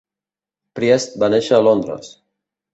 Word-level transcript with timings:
Priest 0.79 1.15
va 1.25 1.31
néixer 1.35 1.61
a 1.61 1.63
Londres. 1.69 2.13